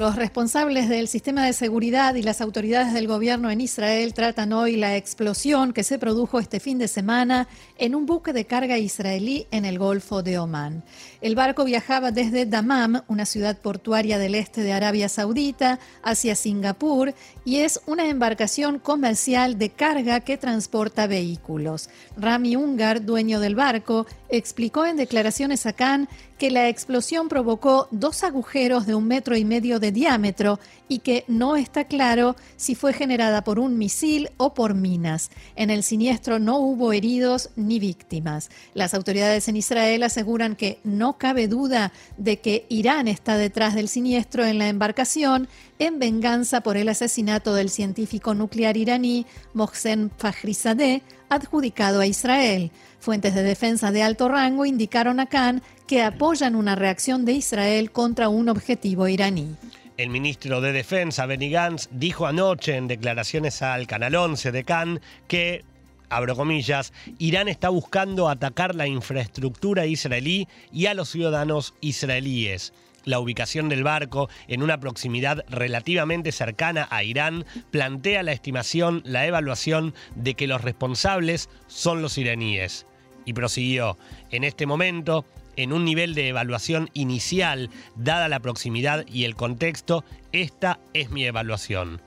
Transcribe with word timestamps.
Los 0.00 0.16
responsables 0.16 0.88
del 0.88 1.08
sistema 1.08 1.44
de 1.44 1.52
seguridad 1.52 2.14
y 2.14 2.22
las 2.22 2.40
autoridades 2.40 2.94
del 2.94 3.06
gobierno 3.06 3.50
en 3.50 3.60
Israel 3.60 4.14
tratan 4.14 4.54
hoy 4.54 4.76
la 4.76 4.96
explosión 4.96 5.74
que 5.74 5.84
se 5.84 5.98
produjo 5.98 6.40
este 6.40 6.58
fin 6.58 6.78
de 6.78 6.88
semana 6.88 7.48
en 7.76 7.94
un 7.94 8.06
buque 8.06 8.32
de 8.32 8.46
carga 8.46 8.78
israelí 8.78 9.46
en 9.50 9.66
el 9.66 9.78
Golfo 9.78 10.22
de 10.22 10.38
Omán. 10.38 10.84
El 11.20 11.34
barco 11.34 11.66
viajaba 11.66 12.12
desde 12.12 12.46
Dammam, 12.46 13.02
una 13.08 13.26
ciudad 13.26 13.58
portuaria 13.58 14.16
del 14.16 14.36
este 14.36 14.62
de 14.62 14.72
Arabia 14.72 15.10
Saudita, 15.10 15.78
hacia 16.02 16.34
Singapur 16.34 17.12
y 17.44 17.56
es 17.56 17.82
una 17.84 18.08
embarcación 18.08 18.78
comercial 18.78 19.58
de 19.58 19.68
carga 19.68 20.20
que 20.20 20.38
transporta 20.38 21.08
vehículos. 21.08 21.90
Rami 22.16 22.56
Ungar, 22.56 23.04
dueño 23.04 23.38
del 23.38 23.54
barco, 23.54 24.06
explicó 24.30 24.86
en 24.86 24.96
declaraciones 24.96 25.66
a 25.66 25.74
Cannes 25.74 26.08
que 26.38 26.50
la 26.50 26.70
explosión 26.70 27.28
provocó 27.28 27.86
dos 27.90 28.24
agujeros 28.24 28.86
de 28.86 28.94
un 28.94 29.06
metro 29.06 29.36
y 29.36 29.44
medio 29.44 29.78
de 29.78 29.89
diámetro 29.92 30.58
y 30.88 30.98
que 30.98 31.24
no 31.28 31.56
está 31.56 31.84
claro 31.84 32.36
si 32.56 32.74
fue 32.74 32.92
generada 32.92 33.44
por 33.44 33.58
un 33.58 33.78
misil 33.78 34.30
o 34.36 34.54
por 34.54 34.74
minas. 34.74 35.30
En 35.56 35.70
el 35.70 35.82
siniestro 35.82 36.38
no 36.38 36.58
hubo 36.58 36.92
heridos 36.92 37.50
ni 37.56 37.78
víctimas. 37.78 38.50
Las 38.74 38.94
autoridades 38.94 39.48
en 39.48 39.56
Israel 39.56 40.02
aseguran 40.02 40.56
que 40.56 40.78
no 40.84 41.18
cabe 41.18 41.48
duda 41.48 41.92
de 42.16 42.40
que 42.40 42.66
Irán 42.68 43.08
está 43.08 43.36
detrás 43.36 43.74
del 43.74 43.88
siniestro 43.88 44.44
en 44.44 44.58
la 44.58 44.68
embarcación 44.68 45.48
en 45.78 45.98
venganza 45.98 46.60
por 46.60 46.76
el 46.76 46.88
asesinato 46.88 47.54
del 47.54 47.70
científico 47.70 48.34
nuclear 48.34 48.76
iraní 48.76 49.26
Mohsen 49.54 50.10
Fakhrizadeh, 50.16 51.02
adjudicado 51.28 52.00
a 52.00 52.06
Israel. 52.06 52.70
Fuentes 52.98 53.34
de 53.34 53.42
defensa 53.42 53.90
de 53.90 54.02
alto 54.02 54.28
rango 54.28 54.66
indicaron 54.66 55.20
a 55.20 55.26
Khan 55.26 55.62
que 55.86 56.02
apoyan 56.02 56.54
una 56.54 56.74
reacción 56.74 57.24
de 57.24 57.32
Israel 57.32 57.92
contra 57.92 58.28
un 58.28 58.48
objetivo 58.48 59.08
iraní. 59.08 59.56
El 60.00 60.08
ministro 60.08 60.62
de 60.62 60.72
Defensa, 60.72 61.26
Benny 61.26 61.50
Gantz, 61.50 61.90
dijo 61.92 62.26
anoche 62.26 62.74
en 62.74 62.88
declaraciones 62.88 63.60
al 63.60 63.86
Canal 63.86 64.14
11 64.14 64.50
de 64.50 64.64
Cannes 64.64 65.02
que 65.28 65.62
abro 66.08 66.34
comillas, 66.36 66.94
Irán 67.18 67.48
está 67.48 67.68
buscando 67.68 68.30
atacar 68.30 68.74
la 68.74 68.86
infraestructura 68.86 69.84
israelí 69.84 70.48
y 70.72 70.86
a 70.86 70.94
los 70.94 71.10
ciudadanos 71.10 71.74
israelíes. 71.82 72.72
La 73.04 73.20
ubicación 73.20 73.68
del 73.68 73.84
barco 73.84 74.30
en 74.48 74.62
una 74.62 74.80
proximidad 74.80 75.44
relativamente 75.50 76.32
cercana 76.32 76.88
a 76.90 77.04
Irán 77.04 77.44
plantea 77.70 78.22
la 78.22 78.32
estimación, 78.32 79.02
la 79.04 79.26
evaluación 79.26 79.92
de 80.14 80.32
que 80.32 80.46
los 80.46 80.62
responsables 80.62 81.50
son 81.66 82.00
los 82.00 82.16
iraníes. 82.16 82.86
Y 83.26 83.34
prosiguió, 83.34 83.98
en 84.30 84.44
este 84.44 84.64
momento, 84.64 85.26
en 85.56 85.72
un 85.72 85.84
nivel 85.84 86.14
de 86.14 86.28
evaluación 86.28 86.90
inicial, 86.94 87.70
dada 87.96 88.28
la 88.28 88.40
proximidad 88.40 89.06
y 89.06 89.24
el 89.24 89.36
contexto, 89.36 90.04
esta 90.32 90.80
es 90.94 91.10
mi 91.10 91.24
evaluación. 91.24 92.00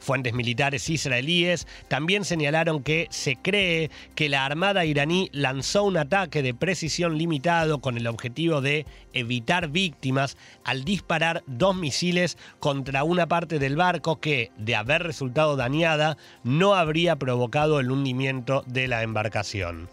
Fuentes 0.00 0.32
militares 0.32 0.88
israelíes 0.88 1.66
también 1.88 2.24
señalaron 2.24 2.82
que 2.82 3.06
se 3.10 3.36
cree 3.36 3.90
que 4.14 4.30
la 4.30 4.46
Armada 4.46 4.86
iraní 4.86 5.28
lanzó 5.32 5.84
un 5.84 5.98
ataque 5.98 6.42
de 6.42 6.54
precisión 6.54 7.18
limitado 7.18 7.80
con 7.80 7.98
el 7.98 8.06
objetivo 8.06 8.62
de 8.62 8.86
evitar 9.12 9.68
víctimas 9.68 10.38
al 10.64 10.84
disparar 10.84 11.44
dos 11.46 11.76
misiles 11.76 12.38
contra 12.60 13.04
una 13.04 13.26
parte 13.26 13.58
del 13.58 13.76
barco 13.76 14.20
que, 14.20 14.50
de 14.56 14.74
haber 14.74 15.02
resultado 15.02 15.56
dañada, 15.56 16.16
no 16.44 16.74
habría 16.74 17.16
provocado 17.16 17.78
el 17.78 17.90
hundimiento 17.90 18.64
de 18.66 18.88
la 18.88 19.02
embarcación. 19.02 19.90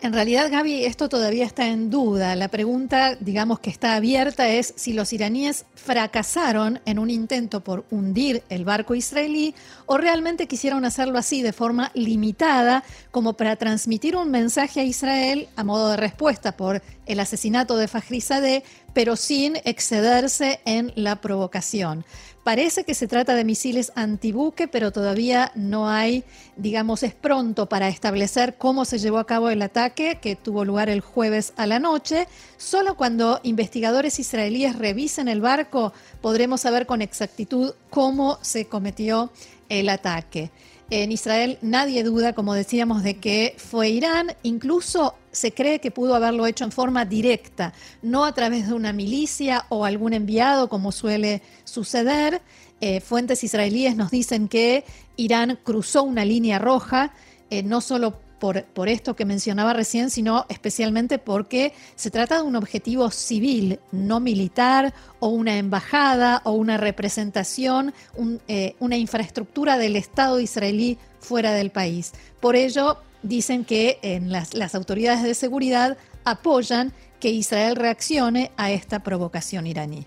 En 0.00 0.12
realidad, 0.12 0.48
Gaby, 0.48 0.84
esto 0.84 1.08
todavía 1.08 1.44
está 1.44 1.66
en 1.66 1.90
duda. 1.90 2.36
La 2.36 2.46
pregunta, 2.46 3.16
digamos 3.18 3.58
que 3.58 3.68
está 3.68 3.96
abierta, 3.96 4.48
es 4.48 4.72
si 4.76 4.92
los 4.92 5.12
iraníes 5.12 5.66
fracasaron 5.74 6.80
en 6.84 7.00
un 7.00 7.10
intento 7.10 7.64
por 7.64 7.84
hundir 7.90 8.44
el 8.48 8.64
barco 8.64 8.94
israelí 8.94 9.56
o 9.86 9.98
realmente 9.98 10.46
quisieron 10.46 10.84
hacerlo 10.84 11.18
así 11.18 11.42
de 11.42 11.52
forma 11.52 11.90
limitada, 11.94 12.84
como 13.10 13.32
para 13.32 13.56
transmitir 13.56 14.14
un 14.14 14.30
mensaje 14.30 14.80
a 14.80 14.84
Israel 14.84 15.48
a 15.56 15.64
modo 15.64 15.90
de 15.90 15.96
respuesta 15.96 16.56
por 16.56 16.80
el 17.06 17.18
asesinato 17.18 17.76
de 17.76 17.88
Fajrizadeh, 17.88 18.62
pero 18.98 19.14
sin 19.14 19.54
excederse 19.64 20.58
en 20.64 20.90
la 20.96 21.20
provocación. 21.20 22.04
Parece 22.42 22.82
que 22.82 22.94
se 22.94 23.06
trata 23.06 23.36
de 23.36 23.44
misiles 23.44 23.92
antibuque, 23.94 24.66
pero 24.66 24.90
todavía 24.90 25.52
no 25.54 25.88
hay, 25.88 26.24
digamos, 26.56 27.04
es 27.04 27.14
pronto 27.14 27.68
para 27.68 27.86
establecer 27.86 28.56
cómo 28.58 28.84
se 28.84 28.98
llevó 28.98 29.18
a 29.18 29.24
cabo 29.24 29.50
el 29.50 29.62
ataque 29.62 30.18
que 30.20 30.34
tuvo 30.34 30.64
lugar 30.64 30.90
el 30.90 31.00
jueves 31.00 31.52
a 31.56 31.66
la 31.66 31.78
noche. 31.78 32.26
Solo 32.56 32.96
cuando 32.96 33.38
investigadores 33.44 34.18
israelíes 34.18 34.76
revisen 34.76 35.28
el 35.28 35.40
barco 35.40 35.92
podremos 36.20 36.62
saber 36.62 36.84
con 36.84 37.00
exactitud 37.00 37.74
cómo 37.90 38.40
se 38.42 38.64
cometió 38.64 39.30
el 39.68 39.90
ataque. 39.90 40.50
En 40.90 41.12
Israel 41.12 41.58
nadie 41.60 42.02
duda, 42.02 42.32
como 42.32 42.54
decíamos, 42.54 43.02
de 43.02 43.18
que 43.18 43.54
fue 43.58 43.90
Irán. 43.90 44.28
Incluso 44.42 45.14
se 45.30 45.52
cree 45.52 45.80
que 45.80 45.90
pudo 45.90 46.14
haberlo 46.14 46.46
hecho 46.46 46.64
en 46.64 46.72
forma 46.72 47.04
directa, 47.04 47.74
no 48.00 48.24
a 48.24 48.32
través 48.32 48.68
de 48.68 48.74
una 48.74 48.94
milicia 48.94 49.66
o 49.68 49.84
algún 49.84 50.14
enviado, 50.14 50.70
como 50.70 50.90
suele 50.90 51.42
suceder. 51.64 52.40
Eh, 52.80 53.00
fuentes 53.00 53.44
israelíes 53.44 53.96
nos 53.96 54.10
dicen 54.10 54.48
que 54.48 54.84
Irán 55.16 55.58
cruzó 55.62 56.04
una 56.04 56.24
línea 56.24 56.58
roja, 56.58 57.12
eh, 57.50 57.62
no 57.62 57.82
solo 57.82 58.18
por, 58.38 58.88
esto 58.88 59.16
que 59.16 59.24
mencionaba 59.24 59.72
recién, 59.72 60.10
sino 60.10 60.46
especialmente 60.48 61.18
porque 61.18 61.72
se 61.96 62.10
trata 62.10 62.36
de 62.36 62.42
un 62.42 62.56
objetivo 62.56 63.10
civil, 63.10 63.80
no 63.92 64.20
militar, 64.20 64.94
o 65.20 65.28
una 65.28 65.58
embajada, 65.58 66.42
o 66.44 66.52
una 66.52 66.76
representación, 66.76 67.92
eh, 68.46 68.74
una 68.78 68.96
infraestructura 68.96 69.78
del 69.78 69.96
Estado 69.96 70.40
israelí 70.40 70.98
fuera 71.20 71.52
del 71.52 71.70
país. 71.70 72.12
Por 72.40 72.56
ello, 72.56 72.98
dicen 73.22 73.64
que 73.64 73.98
en 74.02 74.30
las, 74.30 74.54
las 74.54 74.74
autoridades 74.74 75.22
de 75.22 75.34
seguridad 75.34 75.96
apoyan 76.24 76.92
que 77.20 77.30
Israel 77.30 77.76
reaccione 77.76 78.52
a 78.56 78.70
esta 78.70 79.02
provocación 79.02 79.66
iraní. 79.66 80.06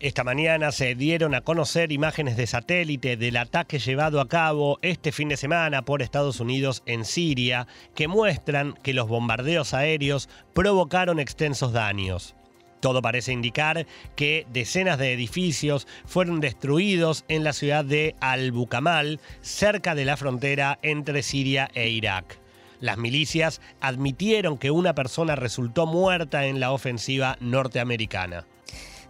Esta 0.00 0.24
mañana 0.24 0.72
se 0.72 0.96
dieron 0.96 1.34
a 1.34 1.40
conocer 1.40 1.92
imágenes 1.92 2.36
de 2.36 2.48
satélite 2.48 3.16
del 3.16 3.36
ataque 3.36 3.78
llevado 3.78 4.20
a 4.20 4.28
cabo 4.28 4.78
este 4.82 5.12
fin 5.12 5.28
de 5.28 5.36
semana 5.36 5.84
por 5.84 6.02
Estados 6.02 6.40
Unidos 6.40 6.82
en 6.84 7.04
Siria 7.04 7.68
que 7.94 8.08
muestran 8.08 8.74
que 8.82 8.92
los 8.92 9.06
bombardeos 9.06 9.72
aéreos 9.72 10.28
provocaron 10.52 11.20
extensos 11.20 11.72
daños. 11.72 12.34
Todo 12.80 13.00
parece 13.00 13.32
indicar 13.32 13.86
que 14.16 14.46
decenas 14.52 14.98
de 14.98 15.12
edificios 15.12 15.86
fueron 16.04 16.40
destruidos 16.40 17.24
en 17.28 17.44
la 17.44 17.52
ciudad 17.52 17.84
de 17.84 18.16
Al-Bukamal, 18.20 19.20
cerca 19.40 19.94
de 19.94 20.04
la 20.04 20.16
frontera 20.16 20.80
entre 20.82 21.22
Siria 21.22 21.70
e 21.72 21.88
Irak. 21.88 22.40
Las 22.80 22.98
milicias 22.98 23.62
admitieron 23.80 24.58
que 24.58 24.70
una 24.70 24.94
persona 24.94 25.36
resultó 25.36 25.86
muerta 25.86 26.44
en 26.46 26.60
la 26.60 26.72
ofensiva 26.72 27.38
norteamericana. 27.40 28.44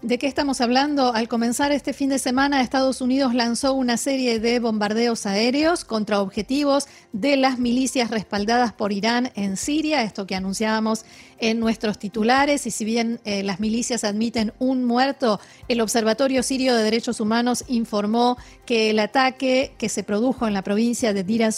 ¿De 0.05 0.19
qué 0.19 0.27
estamos 0.27 0.61
hablando? 0.61 1.15
Al 1.15 1.29
comenzar 1.29 1.73
este 1.73 1.95
fin 1.95 2.11
de 2.11 2.19
semana, 2.19 2.61
Estados 2.61 3.01
Unidos 3.01 3.33
lanzó 3.33 3.73
una 3.73 3.97
serie 3.97 4.39
de 4.39 4.61
bombardeos 4.61 5.25
aéreos 5.25 5.87
contra 5.87 6.21
objetivos 6.21 6.89
de 7.15 7.39
las 7.39 7.59
milicias 7.59 8.11
respaldadas 8.11 8.75
por 8.75 8.93
Irán 8.93 9.33
en 9.35 9.57
Siria, 9.57 10.03
esto 10.03 10.27
que 10.27 10.35
anunciábamos 10.35 11.07
en 11.39 11.59
nuestros 11.59 11.99
titulares, 11.99 12.67
y 12.67 12.71
si 12.71 12.85
bien 12.85 13.19
eh, 13.25 13.43
las 13.45 13.61
milicias 13.61 14.05
admiten 14.05 14.53
un 14.59 14.85
muerto, 14.85 15.41
el 15.69 15.81
Observatorio 15.81 16.43
Sirio 16.43 16.77
de 16.77 16.83
Derechos 16.83 17.19
Humanos 17.19 17.65
informó 17.69 18.37
que 18.67 18.91
el 18.91 18.99
ataque 18.99 19.73
que 19.79 19.89
se 19.89 20.03
produjo 20.03 20.47
en 20.47 20.53
la 20.53 20.61
provincia 20.61 21.15
de 21.15 21.25
Dir 21.25 21.51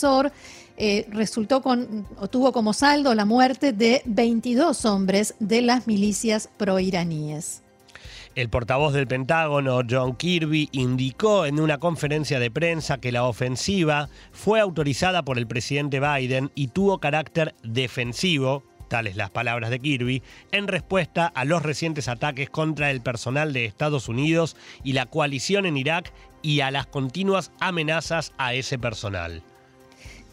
eh, 0.77 1.09
resultó 1.11 1.63
con, 1.63 2.07
o 2.21 2.29
tuvo 2.29 2.53
como 2.53 2.75
saldo 2.75 3.13
la 3.17 3.25
muerte 3.25 3.73
de 3.73 4.03
22 4.05 4.85
hombres 4.85 5.35
de 5.41 5.63
las 5.63 5.89
milicias 5.89 6.49
proiraníes. 6.57 7.66
El 8.37 8.51
portavoz 8.51 8.93
del 8.93 9.07
Pentágono, 9.07 9.81
John 9.89 10.15
Kirby, 10.15 10.69
indicó 10.73 11.47
en 11.47 11.59
una 11.59 11.79
conferencia 11.79 12.39
de 12.39 12.51
prensa 12.51 12.99
que 12.99 13.11
la 13.11 13.25
ofensiva 13.25 14.11
fue 14.31 14.61
autorizada 14.61 15.25
por 15.25 15.39
el 15.39 15.47
presidente 15.47 16.01
Biden 16.01 16.53
y 16.55 16.69
tuvo 16.69 16.99
carácter 16.99 17.55
defensivo, 17.63 18.63
tales 18.89 19.17
las 19.17 19.31
palabras 19.31 19.71
de 19.71 19.81
Kirby, 19.81 20.23
en 20.53 20.69
respuesta 20.69 21.27
a 21.29 21.47
los 21.47 21.63
recientes 21.63 22.09
ataques 22.09 22.51
contra 22.51 22.91
el 22.91 23.01
personal 23.01 23.55
de 23.55 23.65
Estados 23.65 24.07
Unidos 24.07 24.55
y 24.85 24.93
la 24.93 25.07
coalición 25.07 25.65
en 25.65 25.79
Irak 25.79 26.13
y 26.43 26.61
a 26.61 26.71
las 26.71 26.87
continuas 26.87 27.53
amenazas 27.59 28.35
a 28.37 28.53
ese 28.53 28.79
personal. 28.79 29.43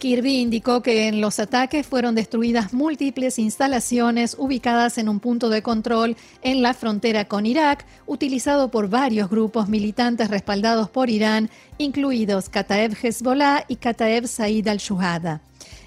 Kirby 0.03 0.41
indicó 0.41 0.81
que 0.81 1.07
en 1.07 1.21
los 1.21 1.39
ataques 1.39 1.87
fueron 1.87 2.13
destruidas 2.13 2.73
múltiples 2.73 3.39
instalaciones 3.39 4.35
ubicadas 4.37 4.97
en 4.97 5.07
un 5.07 5.21
punto 5.21 5.47
de 5.47 5.61
control 5.61 6.17
en 6.41 6.61
la 6.61 6.73
frontera 6.73 7.23
con 7.23 7.45
Irak, 7.45 7.85
utilizado 8.05 8.69
por 8.69 8.89
varios 8.89 9.29
grupos 9.29 9.69
militantes 9.69 10.29
respaldados 10.29 10.89
por 10.89 11.09
Irán, 11.09 11.49
incluidos 11.77 12.49
Kataeb 12.49 12.95
Hezbollah 13.01 13.65
y 13.67 13.77
Kataeb 13.77 14.27
Said 14.27 14.67
al-Shuhada. 14.67 15.41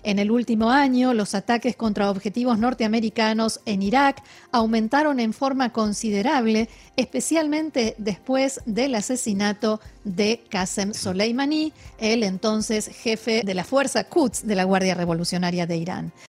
En 0.06 0.20
el 0.20 0.30
último 0.30 0.70
año, 0.70 1.14
los 1.14 1.34
ataques 1.34 1.74
contra 1.74 2.10
objetivos 2.10 2.60
norteamericanos 2.60 3.60
en 3.66 3.82
Irak 3.82 4.22
aumentaron 4.52 5.18
en 5.18 5.32
forma 5.32 5.72
considerable, 5.72 6.68
especialmente 6.96 7.96
después 7.98 8.60
del 8.66 8.94
asesinato 8.94 9.80
de 10.04 10.44
Qasem 10.48 10.94
Soleimani, 10.94 11.72
el 11.98 12.22
entonces 12.22 12.86
jefe 12.86 13.42
de 13.44 13.54
la 13.54 13.64
fuerza 13.64 14.04
Quds 14.04 14.46
de 14.46 14.54
la 14.54 14.62
Guardia 14.62 14.94
Revolucionaria 14.94 15.66
de 15.66 15.76
Irán. 15.76 16.12